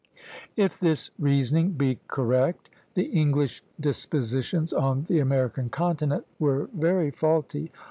If 0.57 0.79
this 0.79 1.11
reasoning 1.19 1.73
be 1.73 1.99
correct, 2.07 2.71
the 2.95 3.03
English 3.03 3.63
dispositions 3.79 4.73
on 4.73 5.03
the 5.03 5.19
American 5.19 5.69
continent 5.69 6.25
were 6.39 6.71
very 6.73 7.11
faulty. 7.11 7.71